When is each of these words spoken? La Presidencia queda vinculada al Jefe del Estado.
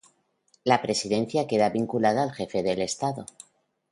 La 0.63 0.81
Presidencia 0.81 1.45
queda 1.45 1.69
vinculada 1.69 2.23
al 2.23 2.31
Jefe 2.31 2.63
del 2.63 2.81
Estado. 2.81 3.23